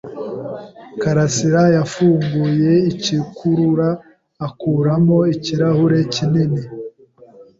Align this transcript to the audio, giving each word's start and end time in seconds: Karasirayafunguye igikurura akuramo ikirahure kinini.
Karasirayafunguye 1.01 2.71
igikurura 2.91 3.89
akuramo 4.47 5.17
ikirahure 5.33 5.99
kinini. 6.13 6.61